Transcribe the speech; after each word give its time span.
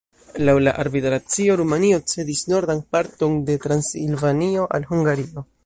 Laŭ 0.47 0.53
la 0.67 0.71
arbitracio 0.83 1.57
Rumanio 1.61 1.99
cedis 2.13 2.41
nordan 2.53 2.81
parton 2.97 3.37
de 3.51 3.59
Transilvanio 3.67 4.69
al 4.79 4.89
Hungario. 4.93 5.49